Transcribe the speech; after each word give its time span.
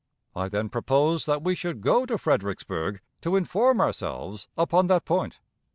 I 0.35 0.49
then 0.49 0.69
proposed 0.69 1.27
that 1.27 1.43
we 1.43 1.53
should 1.53 1.79
go 1.81 2.07
to 2.07 2.17
Fredericksburg, 2.17 3.01
to 3.21 3.35
inform 3.35 3.79
ourselves 3.79 4.47
upon 4.57 4.87
that 4.87 5.05
point. 5.05 5.39